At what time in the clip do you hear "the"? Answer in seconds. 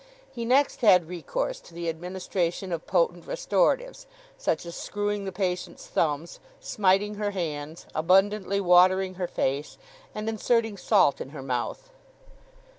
1.75-1.87, 5.25-5.31